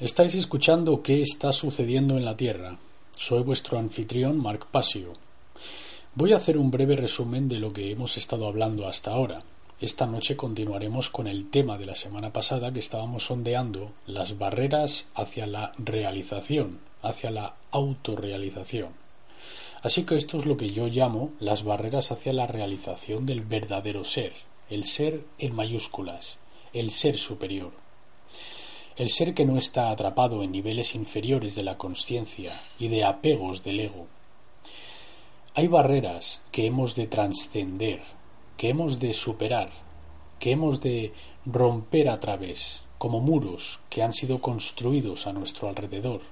[0.00, 2.76] Estáis escuchando ¿Qué está sucediendo en la Tierra?
[3.16, 5.12] Soy vuestro anfitrión, Mark Pasio.
[6.14, 9.42] Voy a hacer un breve resumen de lo que hemos estado hablando hasta ahora.
[9.80, 15.06] Esta noche continuaremos con el tema de la semana pasada que estábamos sondeando las barreras
[15.14, 18.90] hacia la realización, hacia la autorrealización.
[19.82, 24.02] Así que esto es lo que yo llamo las barreras hacia la realización del verdadero
[24.02, 24.32] ser,
[24.68, 26.38] el ser en mayúsculas,
[26.72, 27.70] el ser superior
[28.98, 33.62] el ser que no está atrapado en niveles inferiores de la conciencia y de apegos
[33.62, 34.08] del ego.
[35.54, 38.02] Hay barreras que hemos de trascender,
[38.56, 39.70] que hemos de superar,
[40.40, 41.12] que hemos de
[41.46, 46.22] romper a través, como muros que han sido construidos a nuestro alrededor.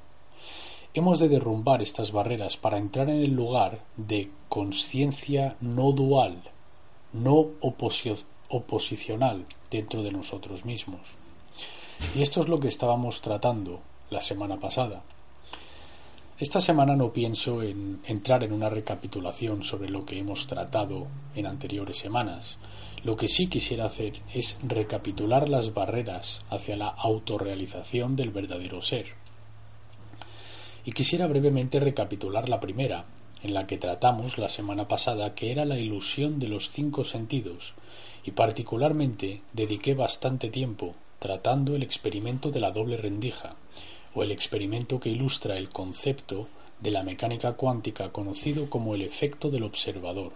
[0.92, 6.42] Hemos de derrumbar estas barreras para entrar en el lugar de conciencia no dual,
[7.12, 7.46] no
[8.48, 11.25] oposicional dentro de nosotros mismos.
[12.14, 15.02] Y esto es lo que estábamos tratando la semana pasada.
[16.38, 21.46] Esta semana no pienso en entrar en una recapitulación sobre lo que hemos tratado en
[21.46, 22.58] anteriores semanas.
[23.04, 29.14] Lo que sí quisiera hacer es recapitular las barreras hacia la autorrealización del verdadero ser.
[30.84, 33.06] Y quisiera brevemente recapitular la primera,
[33.42, 37.72] en la que tratamos la semana pasada, que era la ilusión de los cinco sentidos,
[38.24, 40.94] y particularmente dediqué bastante tiempo
[41.26, 43.56] tratando el experimento de la doble rendija,
[44.14, 46.46] o el experimento que ilustra el concepto
[46.78, 50.30] de la mecánica cuántica conocido como el efecto del observador.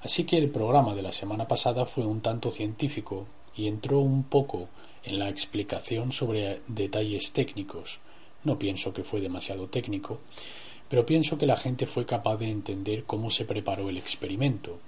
[0.00, 4.22] Así que el programa de la semana pasada fue un tanto científico y entró un
[4.22, 4.70] poco
[5.04, 7.98] en la explicación sobre detalles técnicos.
[8.44, 10.20] No pienso que fue demasiado técnico,
[10.88, 14.78] pero pienso que la gente fue capaz de entender cómo se preparó el experimento.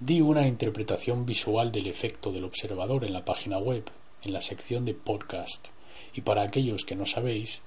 [0.00, 3.84] Di una interpretación visual del efecto del observador en la página web
[4.24, 5.68] en la sección de podcast.
[6.14, 7.60] Y para aquellos que no sabéis,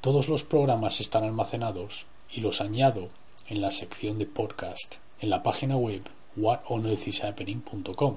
[0.00, 3.08] todos los programas están almacenados y los añado
[3.48, 6.02] en la sección de podcast en la página web
[6.36, 8.16] whatonearthishappening.com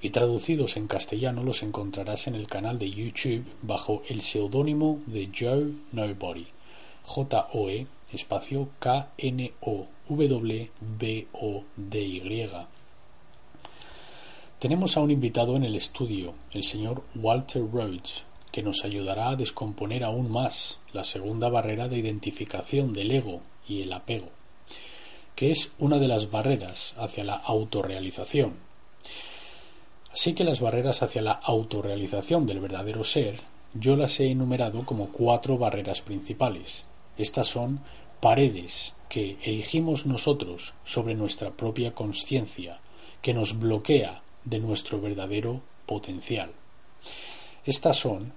[0.00, 5.30] y traducidos en castellano los encontrarás en el canal de YouTube bajo el seudónimo de
[5.36, 6.46] Joe Nobody.
[7.04, 9.62] J-O-E espacio K-N-O-W-B-O-D-Y.
[14.62, 19.34] Tenemos a un invitado en el estudio, el señor Walter Rhodes, que nos ayudará a
[19.34, 24.28] descomponer aún más la segunda barrera de identificación del ego y el apego,
[25.34, 28.52] que es una de las barreras hacia la autorrealización.
[30.12, 33.40] Así que las barreras hacia la autorrealización del verdadero ser
[33.74, 36.84] yo las he enumerado como cuatro barreras principales.
[37.18, 37.80] Estas son
[38.20, 42.78] paredes que erigimos nosotros sobre nuestra propia conciencia,
[43.22, 46.50] que nos bloquea de nuestro verdadero potencial.
[47.64, 48.32] Estas son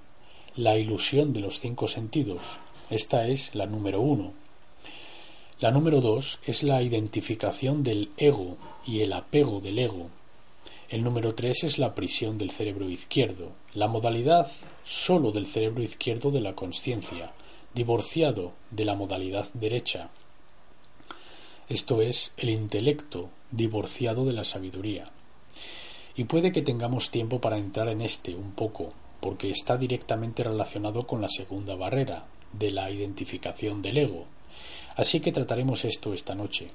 [0.55, 2.59] la ilusión de los cinco sentidos.
[2.89, 4.33] Esta es la número uno.
[5.59, 10.09] La número dos es la identificación del ego y el apego del ego.
[10.89, 14.51] El número tres es la prisión del cerebro izquierdo, la modalidad
[14.83, 17.31] sólo del cerebro izquierdo de la conciencia,
[17.73, 20.09] divorciado de la modalidad derecha.
[21.67, 25.11] Esto es el intelecto divorciado de la sabiduría.
[26.15, 31.05] Y puede que tengamos tiempo para entrar en este un poco, porque está directamente relacionado
[31.05, 34.25] con la segunda barrera, de la identificación del ego.
[34.95, 36.71] Así que trataremos esto esta noche.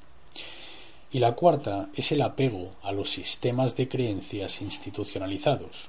[1.12, 5.88] Y la cuarta es el apego a los sistemas de creencias institucionalizados.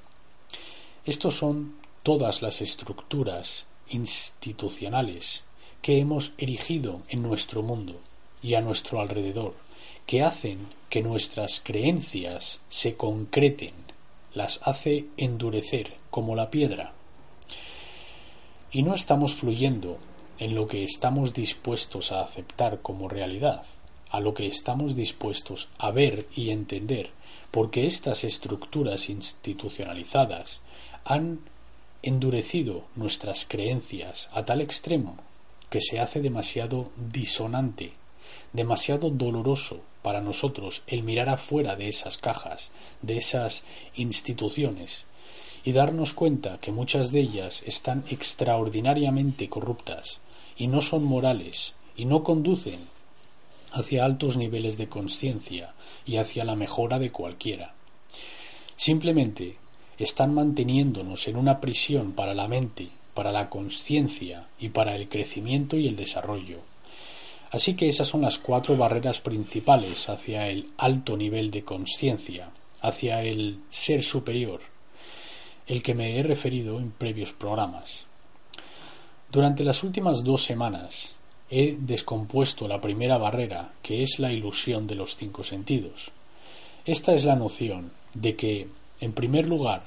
[1.04, 5.42] Estos son todas las estructuras institucionales
[5.80, 8.00] que hemos erigido en nuestro mundo
[8.42, 9.54] y a nuestro alrededor,
[10.06, 13.72] que hacen que nuestras creencias se concreten,
[14.34, 16.92] las hace endurecer como la piedra.
[18.70, 19.96] Y no estamos fluyendo
[20.38, 23.62] en lo que estamos dispuestos a aceptar como realidad,
[24.10, 27.08] a lo que estamos dispuestos a ver y entender,
[27.50, 30.60] porque estas estructuras institucionalizadas
[31.06, 31.40] han
[32.02, 35.16] endurecido nuestras creencias a tal extremo
[35.70, 37.94] que se hace demasiado disonante,
[38.52, 42.70] demasiado doloroso para nosotros el mirar afuera de esas cajas,
[43.00, 43.62] de esas
[43.94, 45.04] instituciones,
[45.64, 50.18] y darnos cuenta que muchas de ellas están extraordinariamente corruptas,
[50.56, 52.80] y no son morales, y no conducen
[53.72, 55.74] hacia altos niveles de conciencia
[56.04, 57.74] y hacia la mejora de cualquiera.
[58.76, 59.56] Simplemente
[59.98, 65.76] están manteniéndonos en una prisión para la mente, para la conciencia y para el crecimiento
[65.76, 66.71] y el desarrollo
[67.52, 72.48] Así que esas son las cuatro barreras principales hacia el alto nivel de conciencia,
[72.80, 74.60] hacia el ser superior.
[75.66, 78.04] el que me he referido en previos programas.
[79.30, 81.12] Durante las últimas dos semanas
[81.50, 86.10] he descompuesto la primera barrera, que es la ilusión de los cinco sentidos.
[86.84, 88.68] Esta es la noción de que,
[89.00, 89.84] en primer lugar,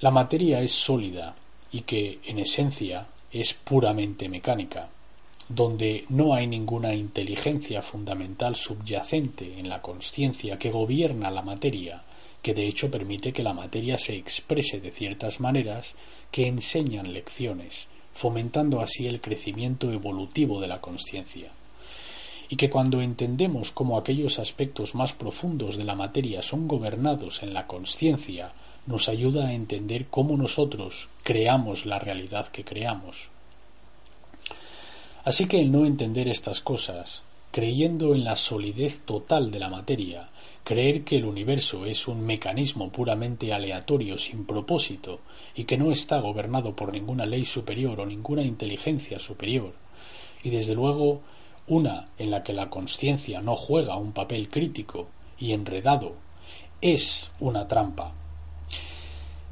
[0.00, 1.34] la materia es sólida
[1.72, 4.88] y que, en esencia, es puramente mecánica,
[5.48, 12.02] donde no hay ninguna inteligencia fundamental subyacente en la conciencia que gobierna la materia,
[12.42, 15.94] que de hecho permite que la materia se exprese de ciertas maneras
[16.30, 21.50] que enseñan lecciones, fomentando así el crecimiento evolutivo de la conciencia.
[22.50, 27.54] Y que cuando entendemos cómo aquellos aspectos más profundos de la materia son gobernados en
[27.54, 28.52] la conciencia,
[28.86, 33.30] nos ayuda a entender cómo nosotros creamos la realidad que creamos.
[35.28, 40.30] Así que el no entender estas cosas, creyendo en la solidez total de la materia,
[40.64, 45.20] Creer que el universo es un mecanismo puramente aleatorio sin propósito
[45.54, 49.72] y que no está gobernado por ninguna ley superior o ninguna inteligencia superior,
[50.42, 51.20] y desde luego
[51.66, 55.08] una en la que la conciencia no juega un papel crítico
[55.38, 56.12] y enredado,
[56.80, 58.12] es una trampa.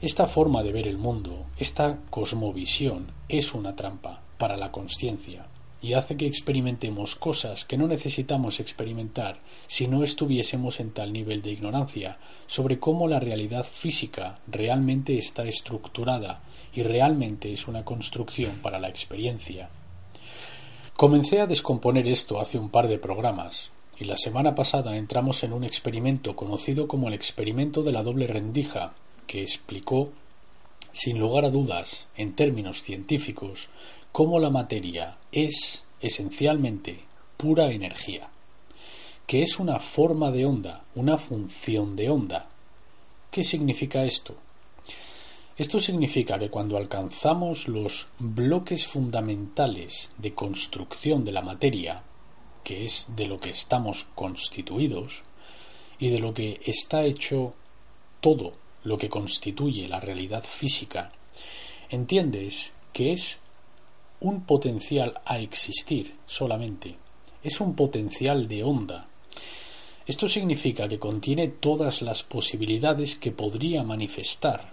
[0.01, 5.47] Esta forma de ver el mundo, esta cosmovisión, es una trampa para la conciencia
[5.83, 11.43] y hace que experimentemos cosas que no necesitamos experimentar si no estuviésemos en tal nivel
[11.43, 16.43] de ignorancia sobre cómo la realidad física realmente está estructurada
[16.75, 19.69] y realmente es una construcción para la experiencia.
[20.97, 25.53] Comencé a descomponer esto hace un par de programas, y la semana pasada entramos en
[25.53, 28.95] un experimento conocido como el experimento de la doble rendija,
[29.27, 30.13] que explicó,
[30.93, 33.69] sin lugar a dudas, en términos científicos,
[34.17, 37.01] cómo la materia es esencialmente
[37.37, 38.31] pura energía,
[39.27, 42.49] que es una forma de onda, una función de onda.
[43.31, 44.35] ¿Qué significa esto?
[45.59, 52.03] Esto significa que cuando alcanzamos los bloques fundamentales de construcción de la materia,
[52.65, 55.25] que es de lo que estamos constituidos,
[55.99, 57.53] y de lo que está hecho
[58.23, 61.13] todo lo que constituye la realidad física,
[61.91, 63.41] entiendes que es
[64.21, 66.97] un potencial a existir solamente.
[67.43, 69.07] Es un potencial de onda.
[70.07, 74.73] Esto significa que contiene todas las posibilidades que podría manifestar.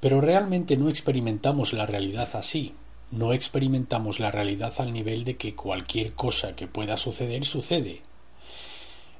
[0.00, 2.72] Pero realmente no experimentamos la realidad así.
[3.10, 8.02] No experimentamos la realidad al nivel de que cualquier cosa que pueda suceder sucede.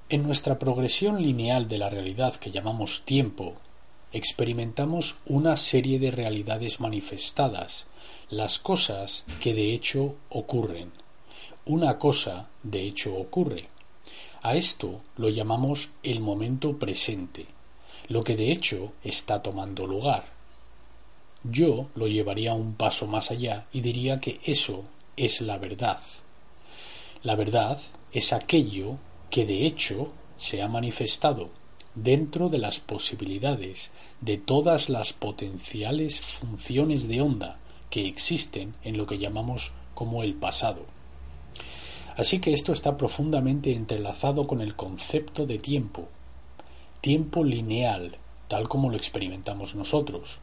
[0.08, 3.56] En nuestra progresión lineal de la realidad que llamamos tiempo,
[4.12, 7.86] experimentamos una serie de realidades manifestadas,
[8.30, 10.92] las cosas que de hecho ocurren.
[11.66, 13.68] Una cosa de hecho ocurre.
[14.42, 17.46] A esto lo llamamos el momento presente,
[18.06, 20.26] lo que de hecho está tomando lugar.
[21.42, 24.84] Yo lo llevaría un paso más allá y diría que eso
[25.16, 26.00] es la verdad.
[27.24, 27.80] La verdad
[28.12, 28.96] es aquello
[29.28, 31.50] que de hecho se ha manifestado
[31.96, 33.90] dentro de las posibilidades
[34.20, 37.59] de todas las potenciales funciones de onda
[37.90, 40.86] que existen en lo que llamamos como el pasado.
[42.16, 46.08] Así que esto está profundamente entrelazado con el concepto de tiempo,
[47.00, 48.16] tiempo lineal,
[48.48, 50.38] tal como lo experimentamos nosotros.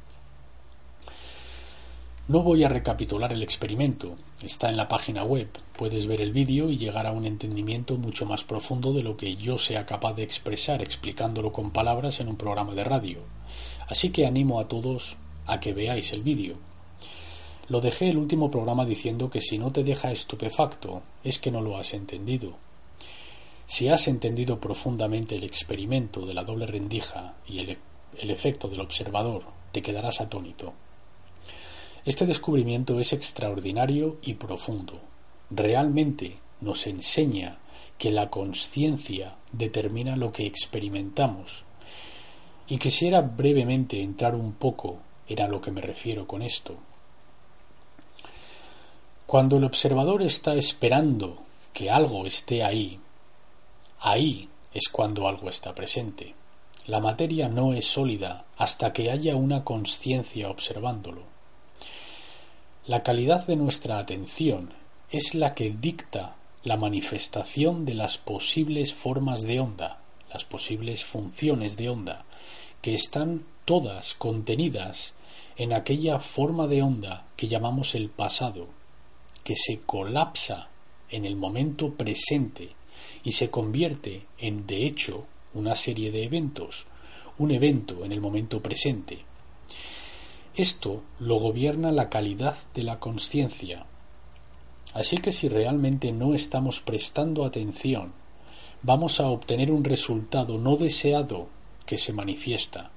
[2.27, 6.69] No voy a recapitular el experimento, está en la página web, puedes ver el vídeo
[6.69, 10.24] y llegar a un entendimiento mucho más profundo de lo que yo sea capaz de
[10.24, 13.19] expresar explicándolo con palabras en un programa de radio.
[13.88, 16.66] Así que animo a todos a que veáis el vídeo.
[17.69, 21.59] Lo dejé el último programa diciendo que si no te deja estupefacto es que no
[21.62, 22.55] lo has entendido.
[23.65, 27.77] Si has entendido profundamente el experimento de la doble rendija y el,
[28.17, 29.43] el efecto del observador,
[29.74, 30.74] te quedarás atónito.
[32.05, 35.01] Este descubrimiento es extraordinario y profundo.
[35.50, 37.59] Realmente nos enseña
[37.97, 41.65] que la conciencia determina lo que experimentamos.
[42.69, 46.79] Y quisiera brevemente entrar un poco en a lo que me refiero con esto.
[49.27, 51.43] Cuando el observador está esperando
[51.74, 52.98] que algo esté ahí,
[54.00, 56.34] ahí es cuando algo está presente.
[56.86, 61.24] La materia no es sólida hasta que haya una conciencia observándolo.
[62.86, 64.72] La calidad de nuestra atención
[65.12, 70.00] es la que dicta la manifestación de las posibles formas de onda,
[70.31, 72.24] las posibles funciones de onda,
[72.81, 75.12] que están todas contenidas
[75.57, 78.76] en aquella forma de onda que llamamos el pasado,
[79.48, 80.68] que se colapsa
[81.10, 82.72] en el momento presente
[83.24, 86.86] y se convierte en, de hecho, una serie de eventos,
[87.38, 89.20] un evento en el momento presente.
[90.54, 93.86] Esto lo gobierna la calidad de la conciencia.
[94.94, 98.12] Así que si realmente no estamos prestando atención,
[98.82, 101.48] vamos a obtener un resultado no deseado
[101.86, 102.92] que se manifiesta.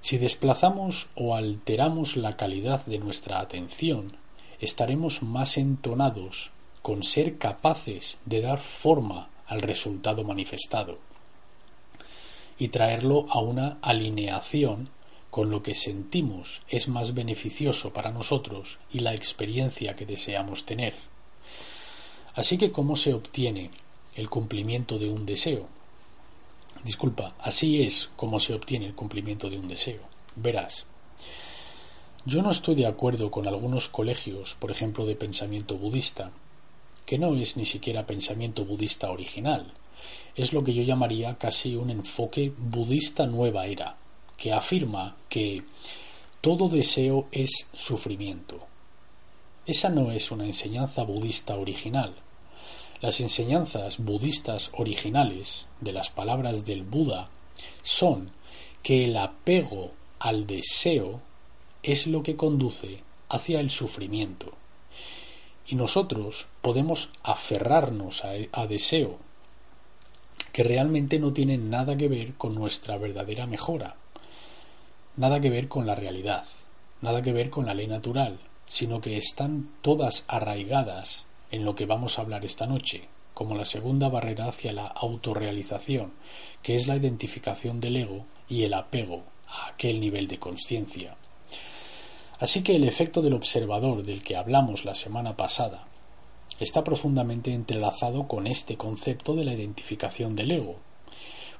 [0.00, 4.23] Si desplazamos o alteramos la calidad de nuestra atención,
[4.60, 6.50] estaremos más entonados
[6.82, 10.98] con ser capaces de dar forma al resultado manifestado
[12.58, 14.88] y traerlo a una alineación
[15.30, 20.94] con lo que sentimos es más beneficioso para nosotros y la experiencia que deseamos tener.
[22.34, 23.70] Así que, ¿cómo se obtiene
[24.14, 25.66] el cumplimiento de un deseo?
[26.84, 30.02] Disculpa, así es como se obtiene el cumplimiento de un deseo.
[30.36, 30.86] Verás,
[32.26, 36.30] yo no estoy de acuerdo con algunos colegios, por ejemplo, de pensamiento budista,
[37.04, 39.72] que no es ni siquiera pensamiento budista original,
[40.34, 43.96] es lo que yo llamaría casi un enfoque budista nueva era,
[44.36, 45.64] que afirma que
[46.40, 48.66] todo deseo es sufrimiento.
[49.66, 52.14] Esa no es una enseñanza budista original.
[53.00, 57.28] Las enseñanzas budistas originales de las palabras del Buda
[57.82, 58.30] son
[58.82, 61.20] que el apego al deseo
[61.84, 64.54] es lo que conduce hacia el sufrimiento.
[65.66, 69.18] Y nosotros podemos aferrarnos a, deseo
[70.50, 73.96] que realmente no tienen nada que ver con nuestra verdadera mejora,
[75.16, 76.46] nada que ver con la realidad,
[77.02, 81.84] nada que ver con la ley natural, sino que están todas arraigadas en lo que
[81.84, 86.12] vamos a hablar esta noche, como la segunda barrera hacia la autorrealización,
[86.62, 91.16] que es la identificación del ego y el apego a aquel nivel de conciencia.
[92.44, 95.86] Así que el efecto del observador del que hablamos la semana pasada
[96.60, 100.76] está profundamente entrelazado con este concepto de la identificación del ego,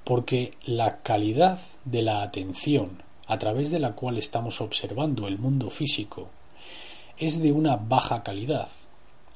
[0.05, 5.71] porque la calidad de la atención a través de la cual estamos observando el mundo
[5.71, 6.29] físico
[7.17, 8.69] es de una baja calidad,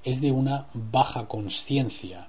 [0.04, 2.28] es de una baja conciencia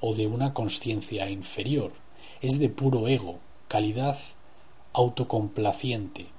[0.00, 1.92] o de una conciencia inferior,
[2.40, 3.38] es de puro ego,
[3.68, 4.18] calidad
[4.94, 6.37] autocomplaciente.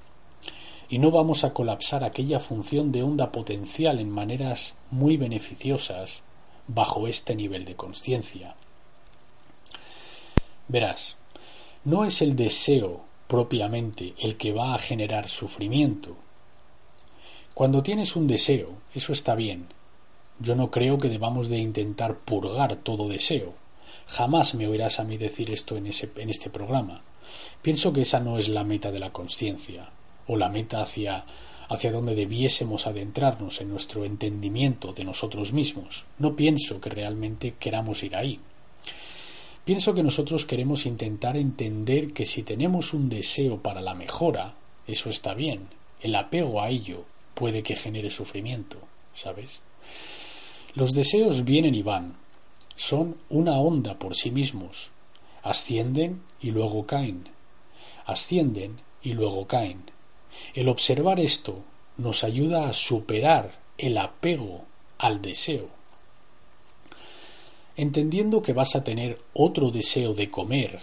[0.89, 6.23] Y no vamos a colapsar aquella función de onda potencial en maneras muy beneficiosas
[6.67, 8.55] bajo este nivel de conciencia.
[10.67, 11.15] Verás,
[11.83, 16.15] no es el deseo propiamente el que va a generar sufrimiento.
[17.53, 19.67] Cuando tienes un deseo, eso está bien.
[20.39, 23.53] Yo no creo que debamos de intentar purgar todo deseo.
[24.07, 27.01] Jamás me oirás a mí decir esto en, ese, en este programa.
[27.61, 29.89] Pienso que esa no es la meta de la conciencia,
[30.29, 31.25] o la meta hacia
[31.69, 36.03] hacia donde debiésemos adentrarnos en nuestro entendimiento de nosotros mismos.
[36.17, 38.39] No pienso que realmente queramos ir ahí.
[39.65, 44.55] Pienso que nosotros queremos intentar entender que si tenemos un deseo para la mejora,
[44.87, 45.67] eso está bien.
[46.01, 47.05] El apego a ello
[47.35, 48.77] puede que genere sufrimiento,
[49.13, 49.59] ¿sabes?
[50.73, 52.15] Los deseos vienen y van.
[52.75, 54.89] Son una onda por sí mismos.
[55.43, 57.29] Ascienden y luego caen.
[58.07, 59.98] Ascienden y luego caen.
[60.53, 61.63] El observar esto
[61.97, 64.65] nos ayuda a superar el apego
[64.97, 65.67] al deseo.
[67.75, 70.81] Entendiendo que vas a tener otro deseo de comer,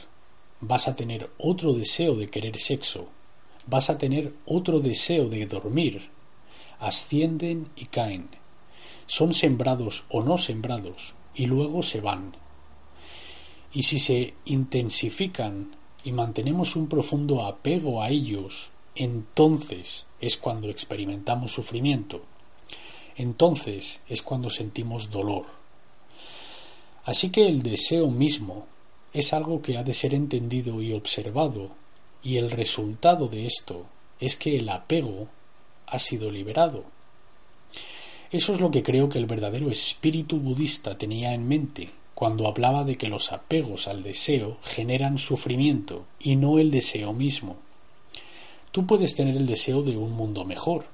[0.60, 3.08] vas a tener otro deseo de querer sexo,
[3.66, 6.08] vas a tener otro deseo de dormir,
[6.78, 8.28] ascienden y caen,
[9.06, 12.34] son sembrados o no sembrados, y luego se van.
[13.72, 21.52] Y si se intensifican y mantenemos un profundo apego a ellos entonces es cuando experimentamos
[21.52, 22.22] sufrimiento.
[23.16, 25.46] Entonces es cuando sentimos dolor.
[27.04, 28.66] Así que el deseo mismo
[29.12, 31.70] es algo que ha de ser entendido y observado,
[32.22, 33.86] y el resultado de esto
[34.18, 35.28] es que el apego
[35.86, 36.84] ha sido liberado.
[38.30, 42.82] Eso es lo que creo que el verdadero espíritu budista tenía en mente cuando hablaba
[42.82, 47.56] de que los apegos al deseo generan sufrimiento y no el deseo mismo.
[48.76, 50.84] Tú puedes tener el deseo de un mundo mejor.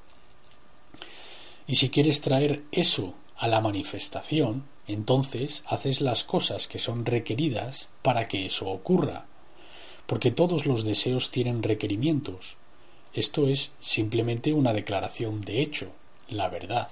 [1.66, 7.88] Y si quieres traer eso a la manifestación, entonces haces las cosas que son requeridas
[8.02, 9.26] para que eso ocurra.
[10.06, 12.56] Porque todos los deseos tienen requerimientos.
[13.14, 15.90] Esto es simplemente una declaración de hecho,
[16.28, 16.88] la verdad.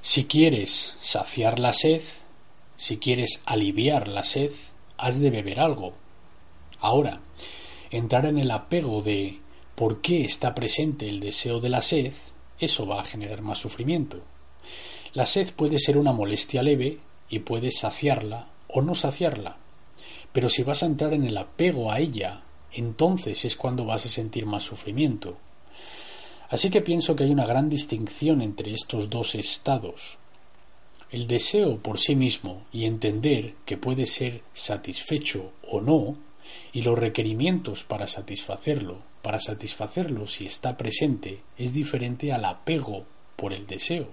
[0.00, 2.00] Si quieres saciar la sed,
[2.78, 4.52] si quieres aliviar la sed,
[4.96, 5.92] has de beber algo.
[6.80, 7.20] Ahora,
[7.90, 9.41] entrar en el apego de
[9.74, 12.12] por qué está presente el deseo de la sed,
[12.58, 14.20] eso va a generar más sufrimiento.
[15.14, 16.98] La sed puede ser una molestia leve
[17.28, 19.56] y puedes saciarla o no saciarla.
[20.32, 24.08] Pero si vas a entrar en el apego a ella, entonces es cuando vas a
[24.08, 25.36] sentir más sufrimiento.
[26.48, 30.18] Así que pienso que hay una gran distinción entre estos dos estados.
[31.10, 36.16] El deseo por sí mismo y entender que puede ser satisfecho o no,
[36.72, 43.52] y los requerimientos para satisfacerlo, para satisfacerlo si está presente, es diferente al apego por
[43.52, 44.08] el deseo.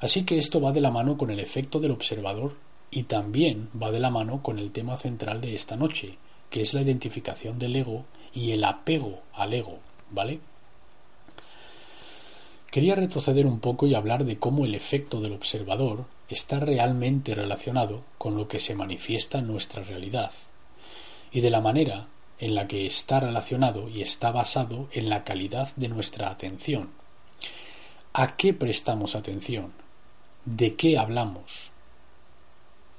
[0.00, 2.56] Así que esto va de la mano con el efecto del observador
[2.90, 6.16] y también va de la mano con el tema central de esta noche,
[6.50, 9.78] que es la identificación del ego y el apego al ego,
[10.10, 10.40] ¿vale?
[12.70, 18.04] Quería retroceder un poco y hablar de cómo el efecto del observador está realmente relacionado
[18.18, 20.32] con lo que se manifiesta en nuestra realidad,
[21.32, 25.74] y de la manera en la que está relacionado y está basado en la calidad
[25.76, 26.90] de nuestra atención.
[28.12, 29.72] ¿A qué prestamos atención?
[30.44, 31.70] ¿De qué hablamos?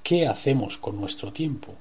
[0.04, 1.76] ¿Qué hacemos con nuestro tiempo?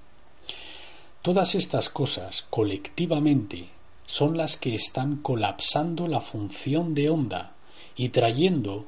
[1.22, 3.68] Todas estas cosas colectivamente
[4.06, 7.52] son las que están colapsando la función de onda
[7.96, 8.86] y trayendo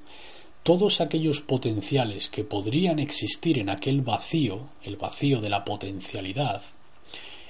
[0.62, 6.62] todos aquellos potenciales que podrían existir en aquel vacío, el vacío de la potencialidad,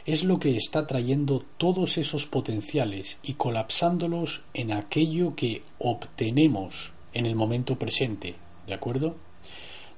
[0.07, 7.27] es lo que está trayendo todos esos potenciales y colapsándolos en aquello que obtenemos en
[7.27, 9.17] el momento presente, ¿de acuerdo?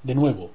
[0.02, 0.50] De nuevo,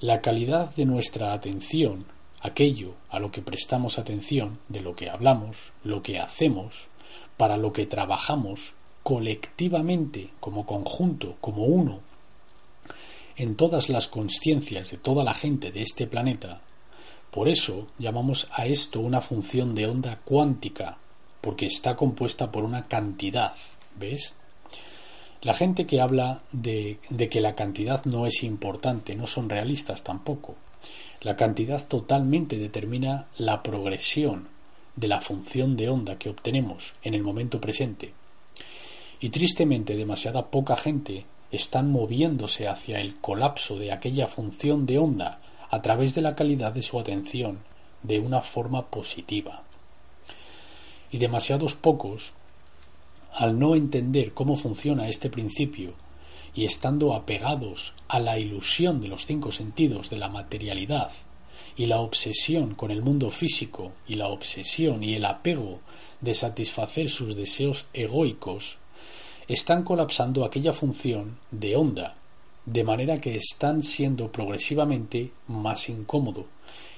[0.00, 2.06] la calidad de nuestra atención,
[2.40, 6.88] aquello a lo que prestamos atención, de lo que hablamos, lo que hacemos,
[7.36, 12.00] para lo que trabajamos colectivamente, como conjunto, como uno,
[13.36, 16.60] en todas las conciencias de toda la gente de este planeta,
[17.36, 20.96] por eso llamamos a esto una función de onda cuántica,
[21.42, 23.52] porque está compuesta por una cantidad,
[24.00, 24.32] ¿ves?
[25.42, 26.98] La gente que habla de,
[27.30, 30.54] que la cantidad no es importante no son realistas tampoco.
[31.20, 34.48] La cantidad totalmente determina la progresión
[34.94, 38.14] de la función de onda que obtenemos en el momento presente.
[39.20, 45.40] Y tristemente demasiada poca gente están moviéndose hacia el colapso de aquella función de onda
[45.70, 47.58] a través de la calidad de su atención
[48.02, 49.62] de una forma positiva.
[51.10, 52.32] Y demasiados pocos,
[53.32, 55.94] al no entender cómo funciona este principio
[56.54, 61.12] y estando apegados a la ilusión de los cinco sentidos de la materialidad
[61.76, 65.80] y la obsesión con el mundo físico y la obsesión y el apego
[66.20, 68.78] de satisfacer sus deseos egoicos,
[69.48, 72.16] están colapsando aquella función de onda
[72.66, 76.46] de manera que están siendo progresivamente más incómodo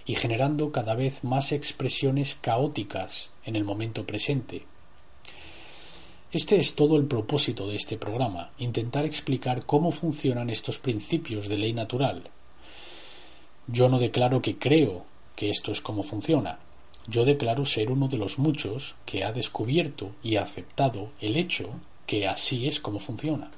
[0.07, 4.65] y generando cada vez más expresiones caóticas en el momento presente.
[6.33, 11.59] Este es todo el propósito de este programa, intentar explicar cómo funcionan estos principios de
[11.59, 12.31] ley natural.
[13.67, 15.05] Yo no declaro que creo
[15.37, 16.59] que esto es como funciona.
[17.07, 21.71] Yo declaro ser uno de los muchos que ha descubierto y aceptado el hecho
[22.07, 23.51] que así es como funciona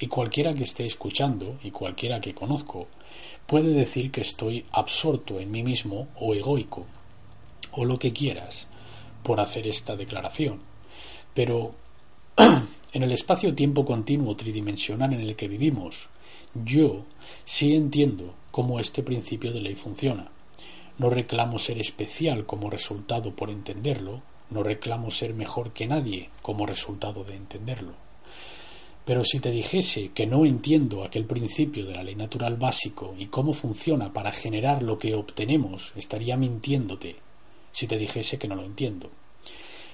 [0.00, 2.88] y cualquiera que esté escuchando y cualquiera que conozco
[3.46, 6.86] puede decir que estoy absorto en mí mismo o egoico
[7.72, 8.66] o lo que quieras
[9.22, 10.60] por hacer esta declaración.
[11.34, 11.74] Pero
[12.92, 16.08] en el espacio-tiempo continuo tridimensional en el que vivimos,
[16.54, 17.04] yo
[17.44, 20.30] sí entiendo cómo este principio de ley funciona.
[20.98, 26.66] No reclamo ser especial como resultado por entenderlo, no reclamo ser mejor que nadie como
[26.66, 28.09] resultado de entenderlo.
[29.04, 33.26] Pero si te dijese que no entiendo aquel principio de la ley natural básico y
[33.26, 37.16] cómo funciona para generar lo que obtenemos, estaría mintiéndote
[37.72, 39.10] si te dijese que no lo entiendo.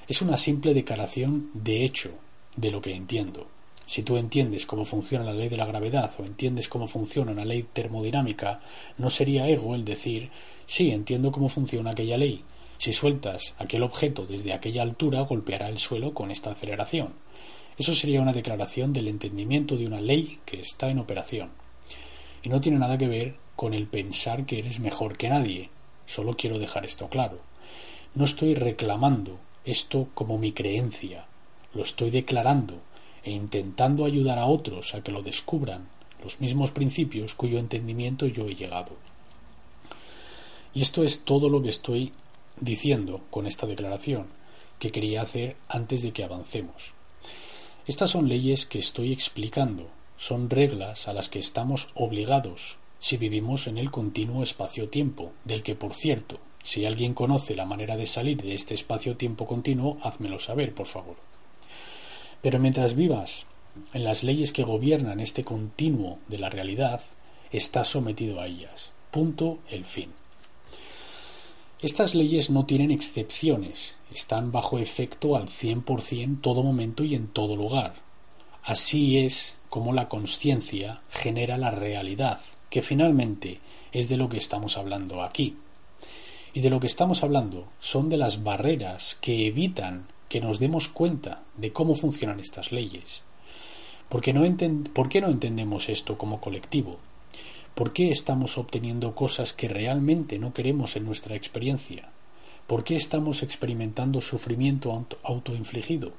[0.09, 2.11] Es una simple declaración de hecho
[2.57, 3.49] de lo que entiendo.
[3.87, 7.45] Si tú entiendes cómo funciona la ley de la gravedad o entiendes cómo funciona una
[7.45, 8.61] ley termodinámica,
[8.99, 10.31] no sería ego el decir
[10.67, 12.43] sí, entiendo cómo funciona aquella ley.
[12.79, 17.15] Si sueltas aquel objeto desde aquella altura, golpeará el suelo con esta aceleración.
[17.79, 21.51] Eso sería una declaración del entendimiento de una ley que está en operación.
[22.43, 25.69] Y no tiene nada que ver con el pensar que eres mejor que nadie.
[26.07, 27.39] Solo quiero dejar esto claro.
[28.15, 31.27] No estoy reclamando esto como mi creencia.
[31.75, 32.81] Lo estoy declarando
[33.23, 35.89] e intentando ayudar a otros a que lo descubran,
[36.23, 38.93] los mismos principios cuyo entendimiento yo he llegado.
[40.73, 42.13] Y esto es todo lo que estoy
[42.59, 44.27] diciendo con esta declaración
[44.79, 46.96] que quería hacer antes de que avancemos.
[47.87, 53.69] Estas son leyes que estoy explicando, son reglas a las que estamos obligados si vivimos
[53.69, 58.43] en el continuo espacio-tiempo, del que, por cierto, si alguien conoce la manera de salir
[58.43, 61.17] de este espacio-tiempo continuo, házmelo saber, por favor.
[62.43, 63.47] Pero mientras vivas
[63.93, 67.03] en las leyes que gobiernan este continuo de la realidad,
[67.53, 68.93] estás sometido a ellas.
[69.13, 70.11] Punto el fin.
[71.83, 77.15] Estas leyes no tienen excepciones, están bajo efecto al cien por cien todo momento y
[77.15, 77.97] en todo lugar.
[78.63, 83.61] Así es como la conciencia genera la realidad, que finalmente
[83.93, 85.57] es de lo que estamos hablando aquí.
[86.55, 90.89] Y de lo que estamos hablando son de las barreras que evitan que nos demos
[90.89, 93.23] cuenta de cómo funcionan estas leyes.
[94.09, 94.45] Porque no
[94.95, 96.99] ¿Por qué no entendemos esto como colectivo?
[97.77, 102.09] ¿Por qué estamos obteniendo cosas que realmente no queremos en nuestra experiencia?
[102.67, 106.15] ¿Por qué estamos experimentando sufrimiento autoinfligido?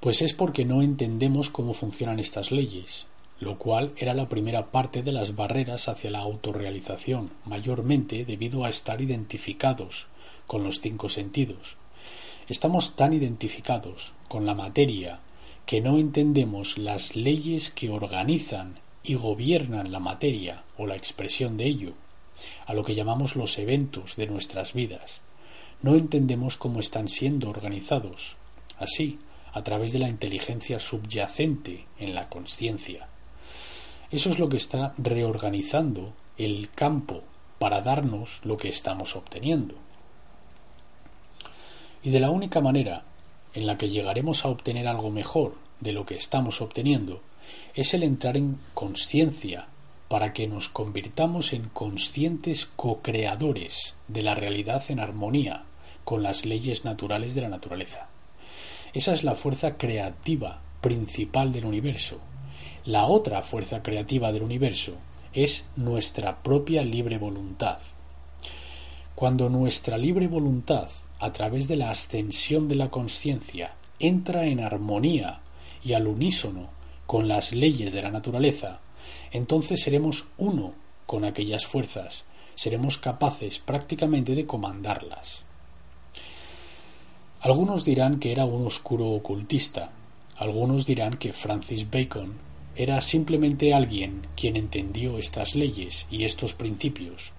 [0.00, 3.06] Pues es porque no entendemos cómo funcionan estas leyes,
[3.38, 8.70] lo cual era la primera parte de las barreras hacia la autorrealización, mayormente debido a
[8.70, 10.06] estar identificados
[10.46, 11.76] con los cinco sentidos.
[12.48, 15.20] Estamos tan identificados con la materia
[15.66, 21.66] que no entendemos las leyes que organizan y gobiernan la materia o la expresión de
[21.66, 21.92] ello,
[22.66, 25.20] a lo que llamamos los eventos de nuestras vidas.
[25.82, 28.36] No entendemos cómo están siendo organizados,
[28.78, 29.18] así,
[29.52, 33.08] a través de la inteligencia subyacente en la conciencia.
[34.10, 37.22] Eso es lo que está reorganizando el campo
[37.58, 39.74] para darnos lo que estamos obteniendo.
[42.02, 43.04] Y de la única manera
[43.54, 47.20] en la que llegaremos a obtener algo mejor de lo que estamos obteniendo
[47.74, 49.68] es el entrar en conciencia
[50.08, 55.64] para que nos convirtamos en conscientes co-creadores de la realidad en armonía
[56.04, 58.08] con las leyes naturales de la naturaleza.
[58.92, 62.18] Esa es la fuerza creativa principal del universo.
[62.84, 64.94] La otra fuerza creativa del universo
[65.32, 67.78] es nuestra propia libre voluntad.
[69.14, 70.88] Cuando nuestra libre voluntad,
[71.20, 75.40] a través de la ascensión de la conciencia, entra en armonía
[75.84, 76.79] y al unísono
[77.10, 78.78] con las leyes de la naturaleza,
[79.32, 80.74] entonces seremos uno
[81.06, 82.22] con aquellas fuerzas,
[82.54, 85.42] seremos capaces prácticamente de comandarlas.
[87.40, 89.90] Algunos dirán que era un oscuro ocultista,
[90.36, 92.34] algunos dirán que Francis Bacon
[92.76, 97.32] era simplemente alguien quien entendió estas leyes y estos principios.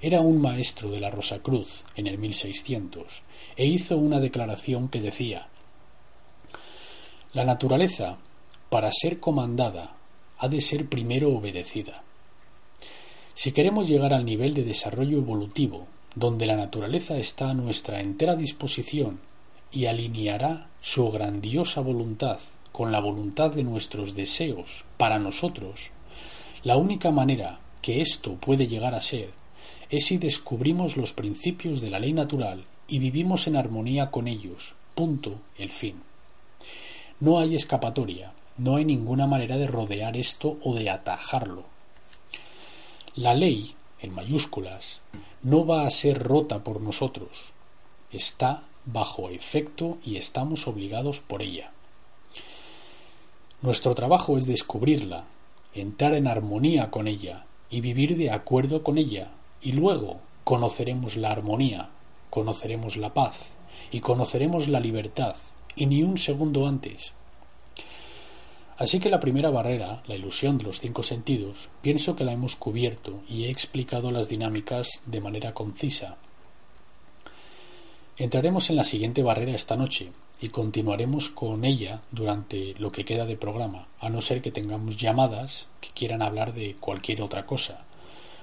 [0.00, 3.22] Era un maestro de la Rosa Cruz en el 1600
[3.54, 5.46] e hizo una declaración que decía
[7.32, 8.18] La naturaleza
[8.72, 9.92] para ser comandada,
[10.38, 12.02] ha de ser primero obedecida.
[13.34, 18.34] Si queremos llegar al nivel de desarrollo evolutivo, donde la naturaleza está a nuestra entera
[18.34, 19.20] disposición
[19.70, 22.40] y alineará su grandiosa voluntad
[22.72, 25.90] con la voluntad de nuestros deseos para nosotros,
[26.64, 29.32] la única manera que esto puede llegar a ser
[29.90, 34.76] es si descubrimos los principios de la ley natural y vivimos en armonía con ellos.
[34.94, 35.42] Punto.
[35.58, 35.96] El fin.
[37.20, 38.32] No hay escapatoria.
[38.58, 41.64] No hay ninguna manera de rodear esto o de atajarlo.
[43.14, 45.00] La ley, en mayúsculas,
[45.42, 47.52] no va a ser rota por nosotros.
[48.10, 51.72] Está bajo efecto y estamos obligados por ella.
[53.62, 55.24] Nuestro trabajo es descubrirla,
[55.74, 59.30] entrar en armonía con ella y vivir de acuerdo con ella,
[59.62, 61.90] y luego conoceremos la armonía,
[62.28, 63.50] conoceremos la paz
[63.90, 65.36] y conoceremos la libertad,
[65.76, 67.12] y ni un segundo antes,
[68.82, 72.56] Así que la primera barrera, la ilusión de los cinco sentidos, pienso que la hemos
[72.56, 76.16] cubierto y he explicado las dinámicas de manera concisa.
[78.16, 83.24] Entraremos en la siguiente barrera esta noche y continuaremos con ella durante lo que queda
[83.24, 87.84] de programa, a no ser que tengamos llamadas que quieran hablar de cualquier otra cosa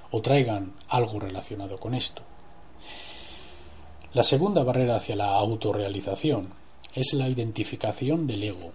[0.10, 2.22] o traigan algo relacionado con esto.
[4.14, 6.54] La segunda barrera hacia la autorrealización
[6.96, 8.72] es la identificación del ego,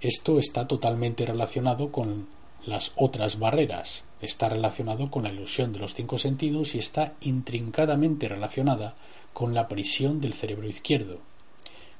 [0.00, 2.26] esto está totalmente relacionado con
[2.66, 8.28] las otras barreras, está relacionado con la ilusión de los cinco sentidos y está intrincadamente
[8.28, 8.94] relacionada
[9.32, 11.18] con la prisión del cerebro izquierdo.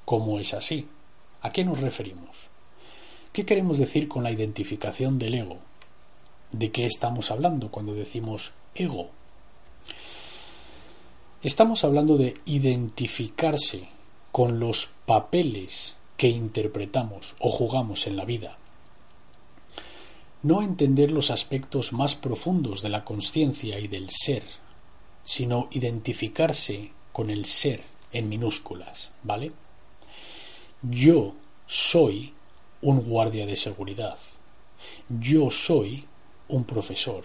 [0.04, 0.86] ¿Cómo es así?
[1.42, 2.48] ¿A qué nos referimos?
[3.32, 5.56] ¿Qué queremos decir con la identificación del ego?
[6.52, 9.10] ¿De qué estamos hablando cuando decimos ego?
[11.42, 13.88] Estamos hablando de identificarse
[14.32, 18.58] con los papeles que interpretamos o jugamos en la vida.
[20.42, 24.44] No entender los aspectos más profundos de la conciencia y del ser,
[25.24, 29.52] sino identificarse con el ser en minúsculas, ¿vale?
[30.82, 31.34] Yo
[31.66, 32.32] soy
[32.82, 34.18] un guardia de seguridad.
[35.08, 36.04] Yo soy
[36.48, 37.24] un profesor.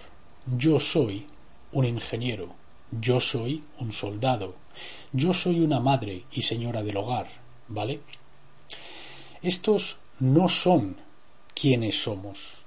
[0.57, 1.27] Yo soy
[1.71, 2.55] un ingeniero.
[2.91, 4.55] Yo soy un soldado.
[5.13, 7.27] Yo soy una madre y señora del hogar,
[7.67, 8.01] ¿vale?
[9.41, 10.97] Estos no son
[11.53, 12.63] quienes somos,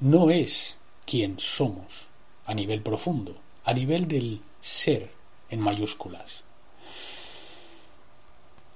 [0.00, 2.08] no es quien somos
[2.44, 5.10] a nivel profundo, a nivel del ser
[5.48, 6.42] en mayúsculas.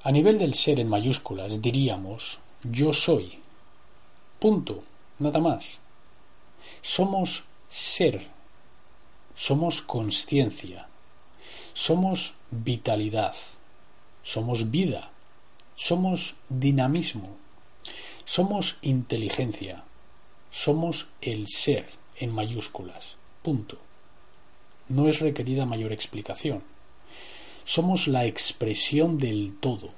[0.03, 3.39] A nivel del ser en mayúsculas diríamos yo soy.
[4.39, 4.83] Punto.
[5.19, 5.79] Nada más.
[6.81, 8.27] Somos ser.
[9.35, 10.89] Somos conciencia.
[11.75, 13.35] Somos vitalidad.
[14.23, 15.11] Somos vida.
[15.77, 17.37] Somos dinamismo.
[18.25, 19.85] Somos inteligencia.
[20.51, 23.17] Somos el ser en mayúsculas.
[23.43, 23.79] Punto.
[24.89, 26.63] No es requerida mayor explicación.
[27.65, 29.91] Somos la expresión del todo.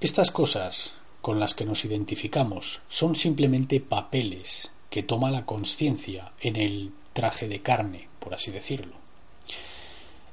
[0.00, 6.56] Estas cosas con las que nos identificamos son simplemente papeles que toma la conciencia en
[6.56, 8.94] el traje de carne, por así decirlo.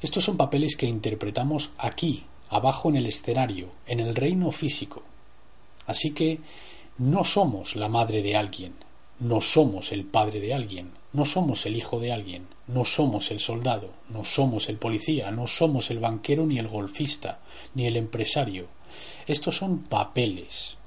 [0.01, 5.03] Estos son papeles que interpretamos aquí, abajo en el escenario, en el reino físico.
[5.85, 6.39] Así que
[6.97, 8.73] no somos la madre de alguien,
[9.19, 13.39] no somos el padre de alguien, no somos el hijo de alguien, no somos el
[13.39, 17.39] soldado, no somos el policía, no somos el banquero ni el golfista,
[17.73, 18.67] ni el empresario.
[19.25, 20.77] Estos son papeles.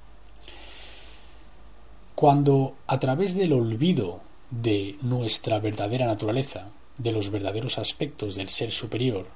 [2.14, 4.20] Cuando a través del olvido
[4.50, 6.68] de nuestra verdadera naturaleza,
[6.98, 9.26] de los verdaderos aspectos del ser superior,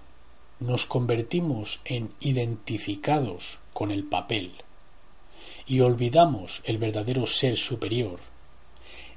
[0.61, 4.53] nos convertimos en identificados con el papel
[5.67, 8.21] y olvidamos el verdadero ser superior,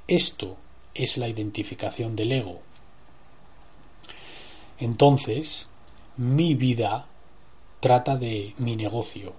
[0.06, 0.56] esto
[0.94, 2.60] es la identificación del ego.
[4.78, 5.66] Entonces,
[6.16, 7.06] mi vida
[7.80, 9.34] trata de mi negocio.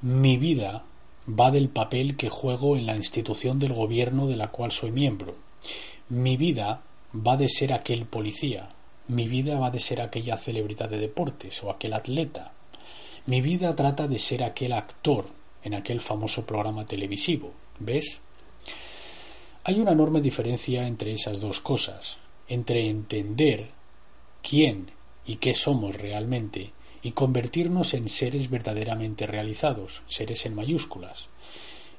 [0.00, 0.84] Mi vida
[1.28, 5.32] va del papel que juego en la institución del gobierno de la cual soy miembro.
[6.08, 6.82] Mi vida
[7.14, 8.68] va de ser aquel policía,
[9.08, 12.52] mi vida va de ser aquella celebridad de deportes o aquel atleta.
[13.26, 15.26] Mi vida trata de ser aquel actor
[15.62, 17.52] en aquel famoso programa televisivo.
[17.78, 18.18] ¿Ves?
[19.64, 23.70] Hay una enorme diferencia entre esas dos cosas, entre entender
[24.42, 24.90] quién
[25.24, 31.28] y qué somos realmente y convertirnos en seres verdaderamente realizados, seres en mayúsculas,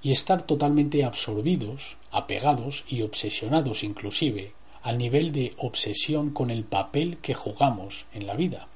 [0.01, 7.17] y estar totalmente absorbidos, apegados y obsesionados inclusive al nivel de obsesión con el papel
[7.17, 8.67] que jugamos en la vida.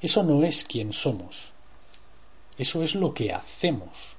[0.00, 1.52] Eso no es quien somos,
[2.58, 4.16] eso es lo que hacemos.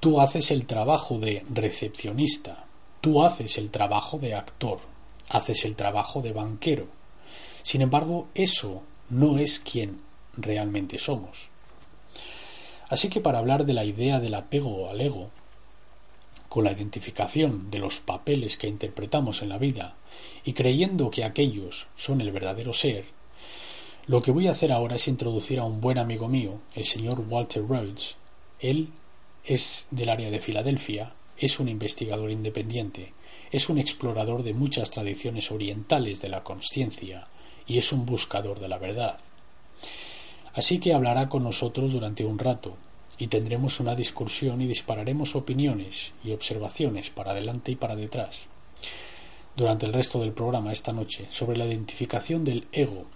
[0.00, 2.66] Tú haces el trabajo de recepcionista,
[3.00, 4.80] tú haces el trabajo de actor,
[5.28, 6.88] haces el trabajo de banquero.
[7.62, 10.00] Sin embargo, eso no es quien
[10.36, 11.48] realmente somos.
[12.88, 15.30] Así que para hablar de la idea del apego al ego,
[16.48, 19.96] con la identificación de los papeles que interpretamos en la vida
[20.44, 23.06] y creyendo que aquellos son el verdadero ser,
[24.06, 27.24] lo que voy a hacer ahora es introducir a un buen amigo mío, el señor
[27.28, 28.14] Walter Rhodes.
[28.60, 28.90] Él
[29.44, 33.12] es del área de Filadelfia, es un investigador independiente,
[33.50, 37.26] es un explorador de muchas tradiciones orientales de la conciencia
[37.66, 39.18] y es un buscador de la verdad.
[40.54, 42.76] Así que hablará con nosotros durante un rato
[43.18, 48.46] y tendremos una discusión y dispararemos opiniones y observaciones para adelante y para detrás
[49.56, 53.06] durante el resto del programa esta noche sobre la identificación del ego.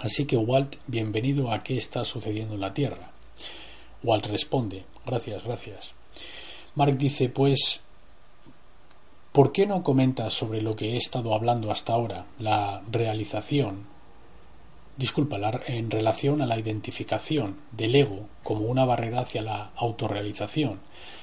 [0.00, 3.12] Así que Walt, bienvenido a qué está sucediendo en la Tierra.
[4.02, 5.92] Walt responde, gracias, gracias.
[6.74, 7.80] Mark dice, pues,
[9.32, 13.95] ¿por qué no comentas sobre lo que he estado hablando hasta ahora, la realización
[14.96, 20.80] disculpa, en relación a la identificación del ego como una barrera hacia la autorrealización.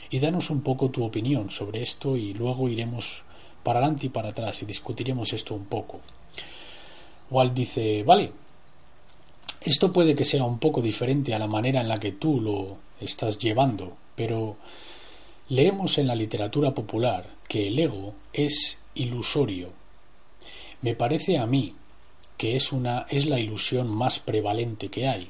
[0.09, 3.23] Y danos un poco tu opinión sobre esto y luego iremos
[3.63, 6.01] para adelante y para atrás y discutiremos esto un poco.
[7.31, 8.31] Walt dice, vale,
[9.61, 12.77] esto puede que sea un poco diferente a la manera en la que tú lo
[12.99, 14.57] estás llevando, pero
[15.49, 19.69] leemos en la literatura popular que el ego es ilusorio.
[20.81, 21.73] Me parece a mí
[22.37, 25.29] que es una es la ilusión más prevalente que hay.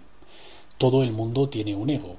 [0.77, 2.15] Todo el mundo tiene un ego.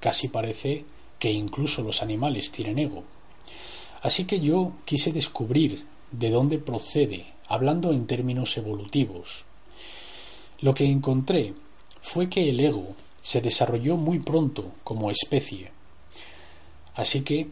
[0.00, 0.84] Casi parece
[1.18, 3.04] que incluso los animales tienen ego.
[4.02, 9.44] Así que yo quise descubrir de dónde procede, hablando en términos evolutivos.
[10.60, 11.54] Lo que encontré
[12.02, 15.70] fue que el ego se desarrolló muy pronto como especie.
[16.94, 17.48] Así que,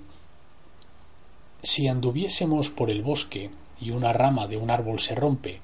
[1.62, 5.60] si anduviésemos por el bosque y una rama de un árbol se rompe,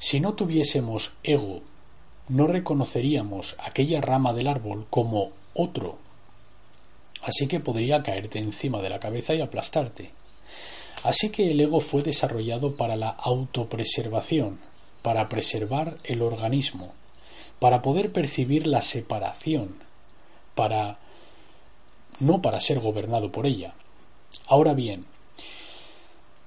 [0.00, 1.60] si no tuviésemos ego,
[2.28, 5.98] no reconoceríamos aquella rama del árbol como otro.
[7.22, 10.10] Así que podría caerte encima de la cabeza y aplastarte.
[11.04, 14.58] Así que el ego fue desarrollado para la autopreservación,
[15.02, 16.94] para preservar el organismo,
[17.58, 19.76] para poder percibir la separación,
[20.54, 20.98] para
[22.20, 23.74] no para ser gobernado por ella.
[24.46, 25.04] Ahora bien,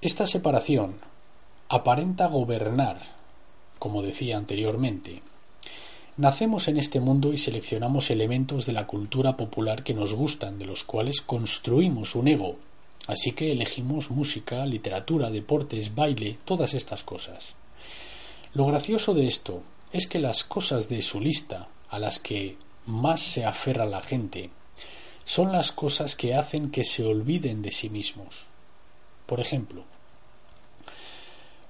[0.03, 0.99] Esta separación
[1.69, 3.03] aparenta gobernar,
[3.83, 5.21] como decía anteriormente.
[6.15, 10.63] Nacemos en este mundo y seleccionamos elementos de la cultura popular que nos gustan, de
[10.63, 12.55] los cuales construimos un ego.
[13.07, 17.55] Así que elegimos música, literatura, deportes, baile, todas estas cosas.
[18.53, 23.19] Lo gracioso de esto es que las cosas de su lista a las que más
[23.19, 24.49] se aferra la gente
[25.25, 28.45] son las cosas que hacen que se olviden de sí mismos.
[29.25, 29.83] Por ejemplo,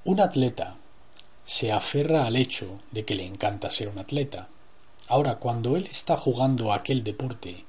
[0.04, 0.78] un atleta
[1.46, 4.48] se aferra al hecho de que le encanta ser un atleta.
[5.08, 7.66] Ahora, cuando él está jugando aquel deporte,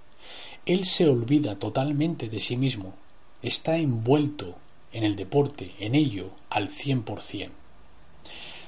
[0.66, 2.94] él se olvida totalmente de sí mismo,
[3.42, 4.54] está envuelto
[4.92, 7.52] en el deporte, en ello, al cien por cien.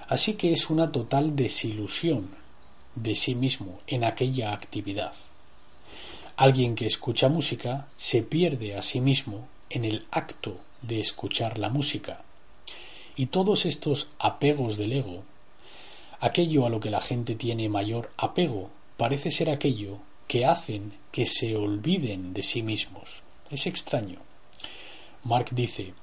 [0.09, 2.31] Así que es una total desilusión
[2.95, 5.15] de sí mismo en aquella actividad.
[6.37, 11.71] Alguien que escucha música se pierde a sí mismo en el acto de escuchar la
[11.71, 12.23] música.
[13.17, 15.25] Y todos estos apegos del ego,
[16.21, 19.99] aquello a lo que la gente tiene mayor apego, parece ser aquello
[20.29, 23.23] que hacen que se olviden de sí mismos.
[23.51, 24.19] Es extraño.
[25.25, 25.95] Mark dice,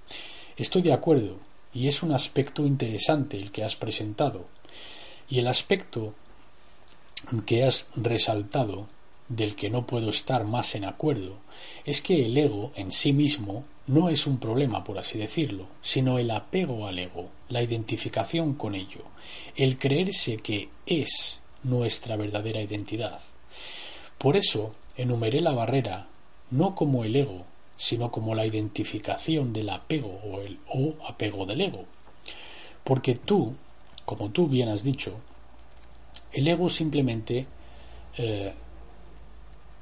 [0.58, 1.38] estoy de acuerdo,
[1.74, 4.48] y es un aspecto interesante el que has presentado,
[5.30, 6.14] y el aspecto
[7.46, 8.88] que has resaltado
[9.30, 11.38] del que no puedo estar más en acuerdo
[11.86, 16.18] es que el ego en sí mismo no es un problema, por así decirlo, sino
[16.18, 19.02] el apego al ego, la identificación con ello,
[19.56, 23.20] el creerse que es nuestra verdadera identidad.
[24.18, 26.08] Por eso enumeré la barrera
[26.52, 31.62] no como el ego, sino como la identificación del apego o el o apego del
[31.62, 31.86] ego.
[32.84, 33.56] Porque tú,
[34.06, 35.16] como tú bien has dicho,
[36.32, 37.48] el ego simplemente
[38.18, 38.54] eh,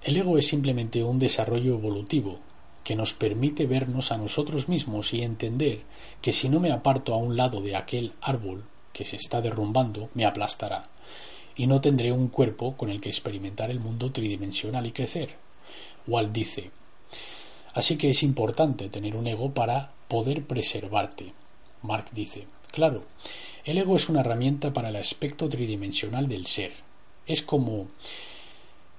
[0.04, 2.40] el ego es simplemente un desarrollo evolutivo
[2.84, 5.82] que nos permite vernos a nosotros mismos y entender
[6.22, 8.64] que si no me aparto a un lado de aquel árbol
[8.94, 10.90] que se está derrumbando, me aplastará,
[11.56, 15.36] y no tendré un cuerpo con el que experimentar el mundo tridimensional y crecer.
[16.08, 16.72] Walt dice,
[17.74, 21.34] así que es importante tener un ego para poder preservarte.
[21.84, 23.04] Mark dice, claro,
[23.64, 26.74] el ego es una herramienta para el aspecto tridimensional del ser.
[27.28, 27.88] Es como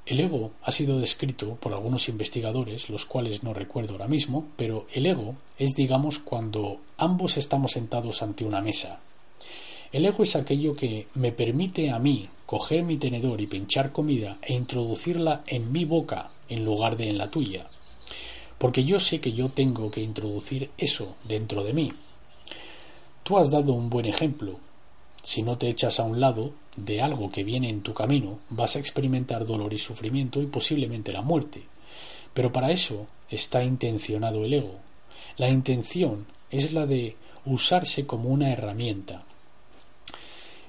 [0.04, 4.86] el ego ha sido descrito por algunos investigadores, los cuales no recuerdo ahora mismo, pero
[4.92, 9.00] el ego es, digamos, cuando ambos estamos sentados ante una mesa.
[9.92, 14.38] El ego es aquello que me permite a mí coger mi tenedor y pinchar comida
[14.42, 17.66] e introducirla en mi boca en lugar de en la tuya.
[18.58, 21.92] Porque yo sé que yo tengo que introducir eso dentro de mí.
[23.22, 24.58] Tú has dado un buen ejemplo.
[25.22, 28.76] Si no te echas a un lado, de algo que viene en tu camino, vas
[28.76, 31.62] a experimentar dolor y sufrimiento y posiblemente la muerte.
[32.32, 34.78] Pero para eso está intencionado el ego.
[35.36, 39.24] La intención es la de usarse como una herramienta.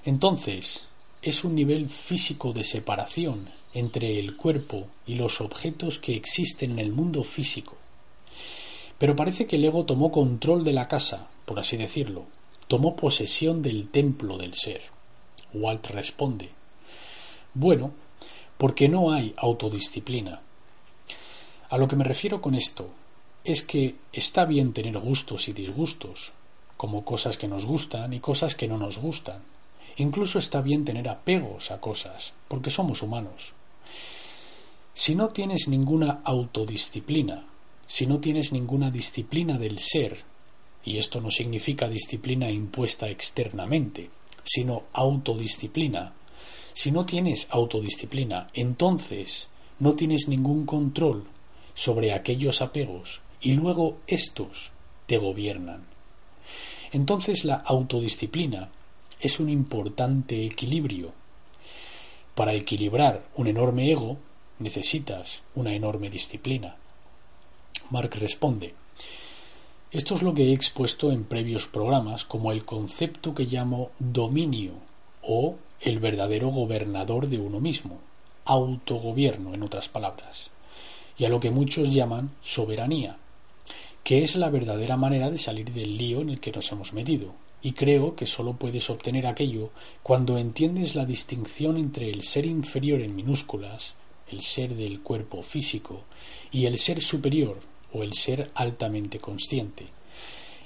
[0.06, 0.86] Entonces,
[1.22, 6.80] es un nivel físico de separación entre el cuerpo y los objetos que existen en
[6.80, 7.78] el mundo físico.
[8.98, 12.26] Pero parece que el ego tomó control de la casa, por así decirlo,
[12.68, 14.82] tomó posesión del templo del ser.
[15.54, 16.50] Walt responde
[17.54, 17.92] Bueno,
[18.58, 20.42] porque no hay autodisciplina.
[21.70, 22.90] A lo que me refiero con esto
[23.44, 26.32] es que está bien tener gustos y disgustos,
[26.78, 29.42] como cosas que nos gustan y cosas que no nos gustan.
[29.98, 33.54] Incluso está bien tener apegos a cosas, porque somos humanos.
[34.94, 37.46] Si no tienes ninguna autodisciplina,
[37.88, 40.24] si no tienes ninguna disciplina del ser,
[40.86, 44.10] y esto no significa disciplina impuesta externamente,
[44.44, 46.14] sino autodisciplina.
[46.74, 49.48] Si no tienes autodisciplina, entonces
[49.80, 51.26] no tienes ningún control
[51.74, 54.72] sobre aquellos apegos y luego estos
[55.06, 55.84] te gobiernan.
[56.92, 58.70] Entonces la autodisciplina
[59.20, 61.14] es un importante equilibrio.
[62.36, 64.18] Para equilibrar un enorme ego
[64.60, 66.76] necesitas una enorme disciplina.
[67.90, 68.74] Mark responde
[69.94, 74.72] esto es lo que he expuesto en previos programas como el concepto que llamo dominio
[75.22, 78.00] o el verdadero gobernador de uno mismo,
[78.44, 80.50] autogobierno en otras palabras,
[81.16, 83.18] y a lo que muchos llaman soberanía,
[84.04, 87.36] que es la verdadera manera de salir del lío en el que nos hemos metido,
[87.62, 89.70] y creo que solo puedes obtener aquello
[90.02, 93.94] cuando entiendes la distinción entre el ser inferior en minúsculas,
[94.28, 96.02] el ser del cuerpo físico,
[96.52, 97.60] y el ser superior,
[97.94, 99.88] o el ser altamente consciente.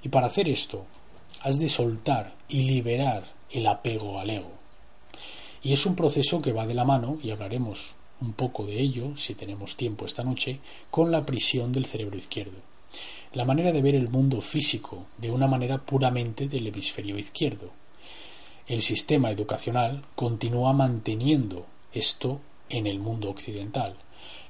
[0.04, 0.86] Y para hacer esto,
[1.42, 4.52] has de soltar y liberar el apego al ego.
[5.62, 9.16] Y es un proceso que va de la mano, y hablaremos un poco de ello,
[9.18, 10.60] si tenemos tiempo esta noche,
[10.90, 12.62] con la prisión del cerebro izquierdo.
[13.34, 17.72] la manera de ver el mundo físico de una manera puramente del hemisferio izquierdo.
[18.68, 23.96] El sistema educacional continúa manteniendo esto en el mundo occidental.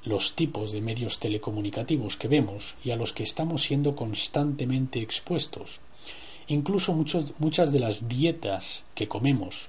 [0.08, 5.80] Los tipos de medios telecomunicativos que vemos y a los que estamos siendo constantemente expuestos.
[6.46, 9.68] Incluso muchas de las dietas que comemos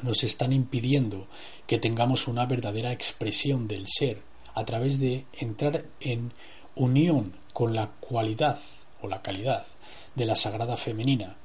[0.00, 1.26] nos están impidiendo
[1.66, 4.22] que tengamos una verdadera expresión del ser
[4.54, 6.32] a través de entrar en
[6.74, 8.58] unión con la cualidad
[9.02, 9.66] o la calidad
[10.14, 11.36] de la sagrada femenina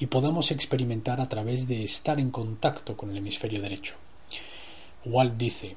[0.00, 3.94] y podamos experimentar a través de estar en contacto con el hemisferio derecho.
[5.04, 5.76] Walt dice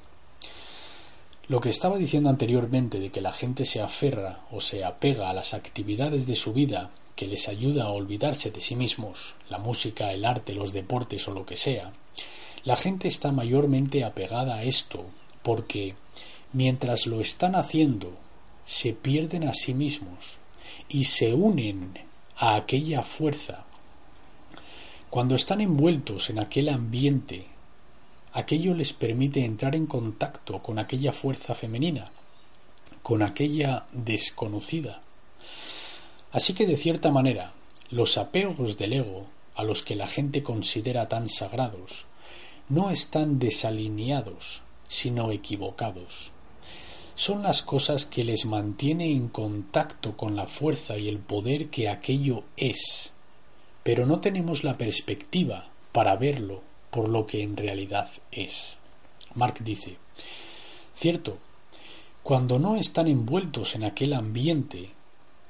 [1.49, 5.33] lo que estaba diciendo anteriormente de que la gente se aferra o se apega a
[5.33, 10.13] las actividades de su vida que les ayuda a olvidarse de sí mismos, la música,
[10.13, 11.91] el arte, los deportes o lo que sea,
[12.63, 15.05] la gente está mayormente apegada a esto
[15.41, 15.95] porque
[16.53, 18.13] mientras lo están haciendo
[18.63, 20.37] se pierden a sí mismos
[20.87, 21.97] y se unen
[22.37, 23.65] a aquella fuerza.
[25.09, 27.47] Cuando están envueltos en aquel ambiente,
[28.33, 32.11] aquello les permite entrar en contacto con aquella fuerza femenina,
[33.03, 35.01] con aquella desconocida.
[36.31, 37.53] Así que de cierta manera,
[37.89, 42.05] los apegos del ego, a los que la gente considera tan sagrados,
[42.69, 46.31] no están desalineados, sino equivocados
[47.19, 51.89] son las cosas que les mantiene en contacto con la fuerza y el poder que
[51.89, 53.11] aquello es,
[53.83, 58.77] pero no tenemos la perspectiva para verlo por lo que en realidad es.
[59.35, 59.97] Mark dice,
[60.95, 61.37] cierto,
[62.23, 64.91] cuando no están envueltos en aquel ambiente,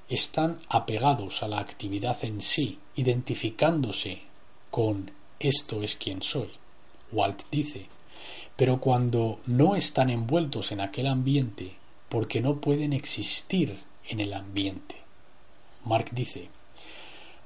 [0.08, 4.22] están apegados a la actividad en sí, identificándose
[4.72, 6.50] con esto es quien soy.
[7.12, 7.88] Walt dice,
[8.56, 11.74] pero cuando no están envueltos en aquel ambiente,
[12.10, 14.96] porque no pueden existir en el ambiente.
[15.86, 16.50] Mark dice,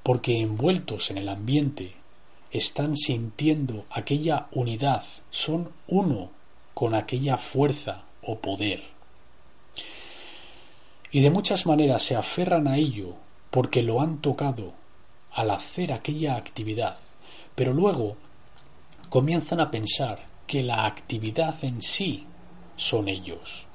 [0.02, 1.94] porque envueltos en el ambiente
[2.54, 6.30] están sintiendo aquella unidad, son uno
[6.72, 8.80] con aquella fuerza o poder.
[11.10, 13.16] Y de muchas maneras se aferran a ello
[13.50, 14.72] porque lo han tocado
[15.32, 16.96] al hacer aquella actividad,
[17.56, 18.16] pero luego
[19.08, 22.24] comienzan a pensar que la actividad en sí
[22.76, 23.66] son ellos.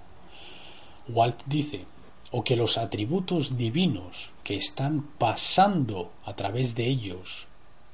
[1.09, 1.85] Walt dice,
[2.31, 7.48] o que los atributos divinos que están pasando a través de ellos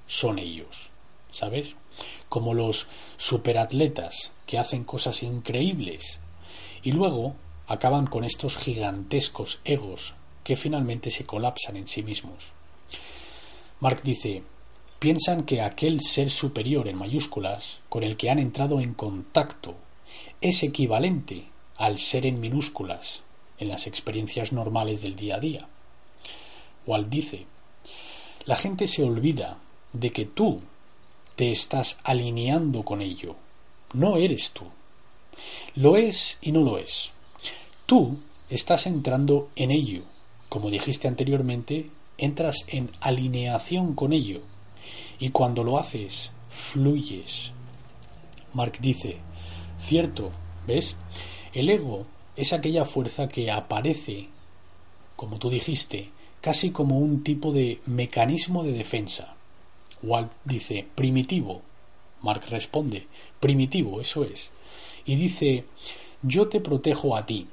[0.07, 0.89] son ellos.
[1.31, 1.75] ¿Sabes?
[2.29, 2.87] Como los
[3.17, 6.19] superatletas que hacen cosas increíbles
[6.83, 7.35] y luego
[7.67, 12.51] acaban con estos gigantescos egos que finalmente se colapsan en sí mismos.
[13.79, 14.43] Mark dice,
[14.99, 19.75] piensan que aquel ser superior en mayúsculas con el que han entrado en contacto
[20.41, 21.47] es equivalente
[21.77, 23.21] al ser en minúsculas
[23.57, 25.67] en las experiencias normales del día a día.
[26.85, 27.45] Walt dice,
[28.45, 29.57] la gente se olvida
[29.95, 30.61] de que tú
[31.35, 33.35] te estás alineando con ello,
[33.93, 34.63] no eres tú.
[35.75, 37.11] Lo es y no lo es.
[37.85, 38.19] Tú
[38.49, 40.03] estás entrando en ello.
[40.49, 44.41] Como dijiste anteriormente, entras en alineación con ello
[45.19, 47.51] y cuando lo haces, fluyes.
[48.53, 49.17] Mark dice,
[49.83, 50.31] cierto,
[50.67, 50.95] ¿ves?
[51.53, 54.27] El ego es aquella fuerza que aparece,
[55.15, 59.34] como tú dijiste, casi como un tipo de mecanismo de defensa.
[60.05, 61.61] Walt dice, primitivo.
[62.21, 63.07] Mark responde,
[63.39, 64.51] primitivo, eso es.
[65.05, 65.65] Y dice,
[66.21, 67.47] yo te protejo a ti.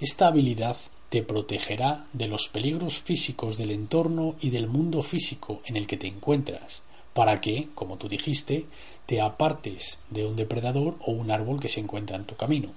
[0.00, 0.76] Esta habilidad
[1.08, 5.96] te protegerá de los peligros físicos del entorno y del mundo físico en el que
[5.96, 6.82] te encuentras
[7.16, 8.66] para que, como tú dijiste,
[9.06, 12.68] te apartes de un depredador o un árbol que se encuentra en tu camino,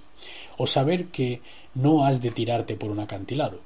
[0.56, 1.42] o saber que
[1.74, 3.60] no has de tirarte por un acantilado.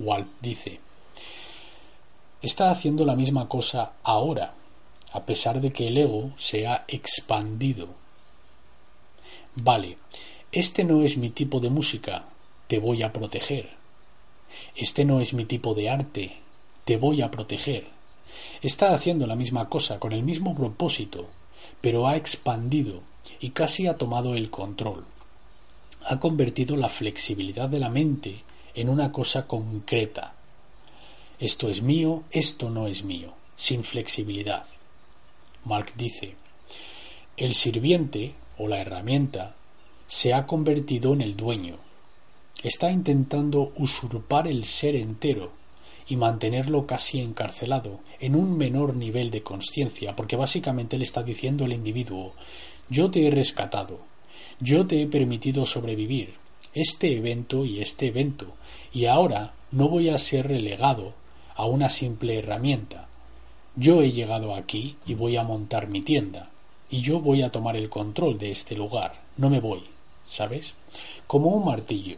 [0.00, 0.80] Walt dice,
[2.42, 4.54] está haciendo la misma cosa ahora,
[5.12, 7.88] a pesar de que el ego se ha expandido.
[9.54, 9.98] Vale,
[10.52, 12.26] este no es mi tipo de música,
[12.66, 13.70] te voy a proteger.
[14.76, 16.36] Este no es mi tipo de arte,
[16.84, 17.98] te voy a proteger
[18.62, 21.28] Está haciendo la misma cosa con el mismo propósito,
[21.80, 23.02] pero ha expandido
[23.40, 25.04] y casi ha tomado el control.
[26.04, 28.42] Ha convertido la flexibilidad de la mente
[28.74, 30.34] en una cosa concreta.
[31.38, 34.64] Esto es mío, esto no es mío, sin flexibilidad.
[35.64, 36.34] Mark dice,
[37.36, 39.54] el sirviente o la herramienta
[40.06, 41.76] se ha convertido en el dueño.
[42.62, 45.52] Está intentando usurpar el ser entero
[46.08, 51.64] y mantenerlo casi encarcelado, en un menor nivel de conciencia, porque básicamente le está diciendo
[51.64, 52.32] al individuo
[52.90, 54.00] yo te he rescatado,
[54.60, 56.34] yo te he permitido sobrevivir,
[56.72, 58.54] este evento y este evento,
[58.94, 61.12] y ahora no voy a ser relegado
[61.54, 63.07] a una simple herramienta.
[63.80, 66.50] Yo he llegado aquí y voy a montar mi tienda,
[66.90, 69.84] y yo voy a tomar el control de este lugar, no me voy,
[70.26, 70.74] ¿sabes?
[71.28, 72.16] Como un martillo.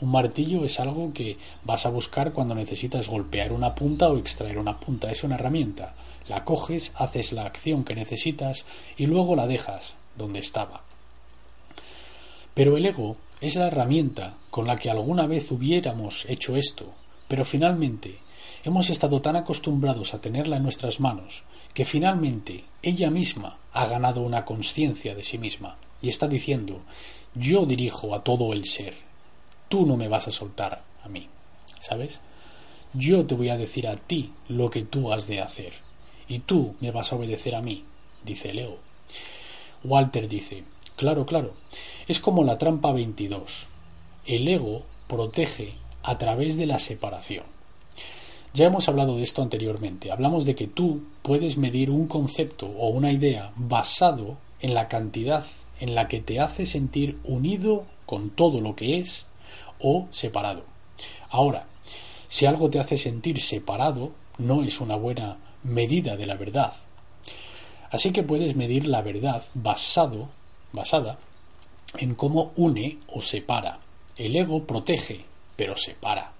[0.00, 4.58] Un martillo es algo que vas a buscar cuando necesitas golpear una punta o extraer
[4.58, 5.94] una punta, es una herramienta.
[6.26, 8.64] La coges, haces la acción que necesitas
[8.96, 10.84] y luego la dejas donde estaba.
[12.54, 16.86] Pero el ego es la herramienta con la que alguna vez hubiéramos hecho esto,
[17.28, 18.23] pero finalmente
[18.64, 21.44] hemos estado tan acostumbrados a tenerla en nuestras manos
[21.74, 26.80] que finalmente ella misma ha ganado una conciencia de sí misma y está diciendo
[27.34, 28.94] yo dirijo a todo el ser,
[29.68, 31.28] tú no me vas a soltar a mí,
[31.80, 32.20] ¿sabes?
[32.92, 35.72] Yo te voy a decir a ti lo que tú has de hacer
[36.28, 37.84] y tú me vas a obedecer a mí,
[38.24, 38.78] dice el ego.
[39.82, 40.64] Walter dice,
[40.96, 41.54] claro, claro,
[42.06, 43.66] es como la trampa 22.
[44.26, 47.53] El ego protege a través de la separación.
[48.54, 50.12] Ya hemos hablado de esto anteriormente.
[50.12, 55.44] Hablamos de que tú puedes medir un concepto o una idea basado en la cantidad
[55.80, 59.26] en la que te hace sentir unido con todo lo que es
[59.80, 60.62] o separado.
[61.30, 61.66] Ahora,
[62.28, 66.74] si algo te hace sentir separado, no es una buena medida de la verdad.
[67.90, 70.28] Así que puedes medir la verdad basado,
[70.70, 71.18] basada
[71.98, 73.80] en cómo une o separa.
[74.16, 75.24] El ego protege,
[75.56, 76.33] pero separa,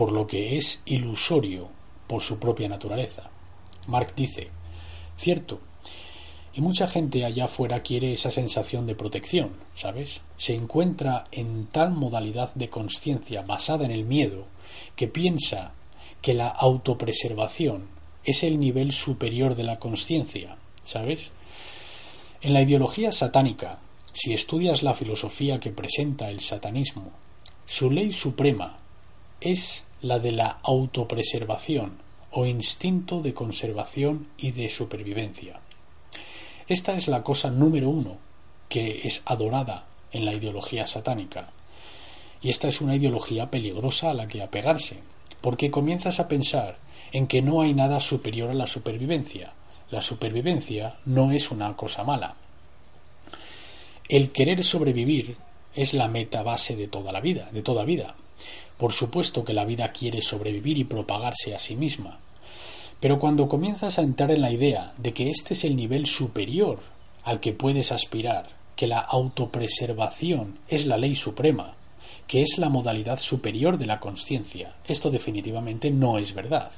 [0.00, 1.68] por lo que es ilusorio
[2.06, 3.28] por su propia naturaleza.
[3.86, 4.48] Mark dice,
[5.18, 5.60] cierto,
[6.54, 10.22] y mucha gente allá afuera quiere esa sensación de protección, ¿sabes?
[10.38, 14.46] Se encuentra en tal modalidad de conciencia basada en el miedo
[14.96, 15.74] que piensa
[16.22, 17.88] que la autopreservación
[18.24, 21.30] es el nivel superior de la conciencia, ¿sabes?
[22.40, 23.80] En la ideología satánica,
[24.14, 27.10] si estudias la filosofía que presenta el satanismo,
[27.66, 28.78] su ley suprema
[29.42, 31.98] es la de la autopreservación
[32.32, 35.60] o instinto de conservación y de supervivencia.
[36.68, 38.18] Esta es la cosa número uno
[38.68, 41.50] que es adorada en la ideología satánica.
[42.40, 44.98] Y esta es una ideología peligrosa a la que apegarse,
[45.40, 46.78] porque comienzas a pensar
[47.12, 49.52] en que no hay nada superior a la supervivencia.
[49.90, 52.36] La supervivencia no es una cosa mala.
[54.08, 55.36] El querer sobrevivir
[55.74, 58.14] es la meta base de toda la vida, de toda vida.
[58.80, 62.18] Por supuesto que la vida quiere sobrevivir y propagarse a sí misma.
[62.98, 66.78] Pero cuando comienzas a entrar en la idea de que este es el nivel superior
[67.22, 71.74] al que puedes aspirar, que la autopreservación es la ley suprema,
[72.26, 76.72] que es la modalidad superior de la conciencia, esto definitivamente no es verdad.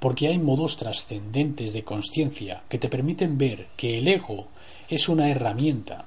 [0.00, 4.48] Porque hay modos trascendentes de conciencia que te permiten ver que el ego
[4.88, 6.06] es una herramienta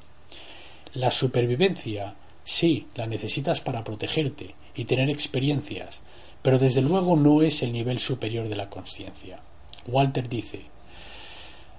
[0.95, 2.13] la supervivencia,
[2.43, 6.01] sí, la necesitas para protegerte y tener experiencias,
[6.41, 9.39] pero desde luego no es el nivel superior de la conciencia.
[9.87, 10.65] Walter dice,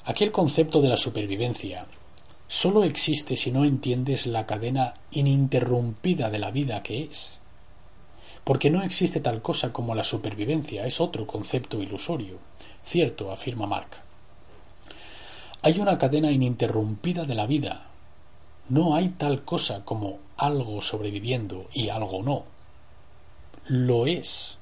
[0.04, 1.86] aquel concepto de la supervivencia
[2.46, 7.38] solo existe si no entiendes la cadena ininterrumpida de la vida que es.
[8.44, 12.38] Porque no existe tal cosa como la supervivencia, es otro concepto ilusorio.
[12.82, 13.88] Cierto, afirma Mark.
[15.62, 17.86] Hay una cadena ininterrumpida de la vida,
[18.68, 22.53] no hay tal cosa como algo sobreviviendo y algo no.
[23.66, 24.58] Lo es.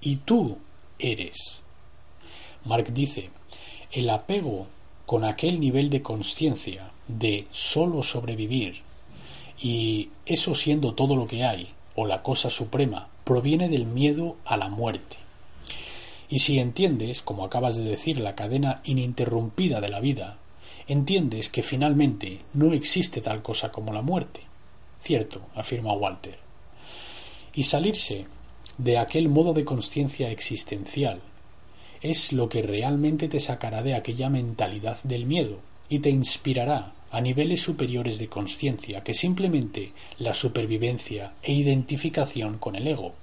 [0.00, 0.58] Y tú
[0.98, 1.60] eres.
[2.64, 3.30] Mark dice,
[3.92, 4.66] el apego
[5.04, 8.80] con aquel nivel de conciencia de solo sobrevivir
[9.60, 14.56] y eso siendo todo lo que hay, o la cosa suprema, proviene del miedo a
[14.56, 15.16] la muerte.
[16.28, 20.38] Y si entiendes, como acabas de decir, la cadena ininterrumpida de la vida,
[20.88, 24.40] entiendes que finalmente no existe tal cosa como la muerte.
[25.00, 26.43] Cierto, afirma Walter.
[27.54, 28.24] Y salirse
[28.78, 31.20] de aquel modo de conciencia existencial
[32.00, 37.20] es lo que realmente te sacará de aquella mentalidad del miedo y te inspirará a
[37.20, 43.14] niveles superiores de conciencia que simplemente la supervivencia e identificación con el ego.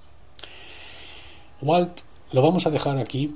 [1.61, 1.99] Walt
[2.31, 3.35] lo vamos a dejar aquí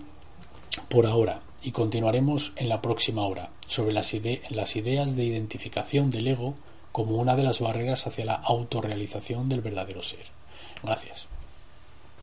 [0.89, 4.15] por ahora y continuaremos en la próxima hora sobre las,
[4.49, 6.55] las ideas de identificación del ego
[6.91, 10.34] como una de las barreras hacia la autorrealización del verdadero ser.
[10.85, 11.27] Gracias.